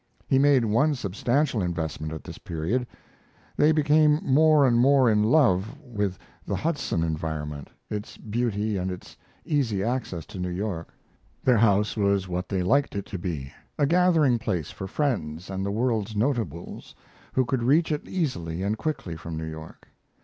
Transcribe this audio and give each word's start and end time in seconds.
He 0.27 0.39
made 0.39 0.65
one 0.65 0.95
substantial 0.95 1.61
investment 1.61 2.11
at 2.11 2.23
this 2.23 2.39
period. 2.39 2.87
They 3.55 3.71
became 3.71 4.19
more 4.23 4.65
and 4.65 4.79
more 4.79 5.11
in 5.11 5.21
love 5.21 5.77
with 5.79 6.17
the 6.43 6.55
Hudson 6.55 7.03
environment, 7.03 7.69
its 7.87 8.17
beauty 8.17 8.77
and 8.77 8.89
its 8.89 9.15
easy 9.45 9.83
access 9.83 10.25
to 10.25 10.39
New 10.39 10.49
York. 10.49 10.91
Their 11.43 11.59
house 11.59 11.95
was 11.95 12.27
what 12.27 12.49
they 12.49 12.63
liked 12.63 12.95
it 12.95 13.05
to 13.05 13.19
be 13.19 13.53
a 13.77 13.85
gathering 13.85 14.39
place 14.39 14.71
for 14.71 14.87
friends 14.87 15.51
and 15.51 15.63
the 15.63 15.69
world's 15.69 16.15
notables, 16.15 16.95
who 17.33 17.45
could 17.45 17.61
reach 17.61 17.91
it 17.91 18.07
easily 18.07 18.63
and 18.63 18.79
quickly 18.79 19.15
from 19.15 19.37
New 19.37 19.45
York. 19.45 19.87